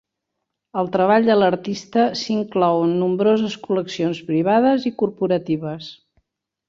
El 0.81 0.87
treball 0.95 1.27
de 1.31 1.35
l'artista 1.41 2.05
s'inclou 2.21 2.81
en 2.87 2.95
nombroses 3.03 3.59
col·leccions 3.67 4.23
privades 4.31 4.89
i 4.93 4.97
corporatives. 5.03 5.93